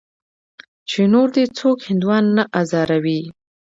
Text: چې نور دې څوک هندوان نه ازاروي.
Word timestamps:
چې 0.89 1.01
نور 1.13 1.27
دې 1.35 1.45
څوک 1.57 1.77
هندوان 1.89 2.23
نه 2.37 2.43
ازاروي. 2.61 3.21